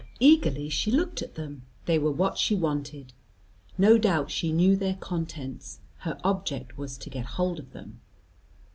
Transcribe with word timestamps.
Eagerly 0.19 0.67
she 0.67 0.89
looked 0.89 1.21
at 1.21 1.35
them; 1.35 1.61
they 1.85 1.99
were 1.99 2.09
what 2.11 2.39
she 2.39 2.55
wanted. 2.55 3.13
No 3.77 3.99
doubt 3.99 4.31
she 4.31 4.51
knew 4.51 4.75
their 4.75 4.95
contents; 4.95 5.77
her 5.99 6.17
object 6.23 6.75
was 6.75 6.97
to 6.97 7.09
get 7.11 7.25
hold 7.37 7.59
of 7.59 7.71
them. 7.71 8.01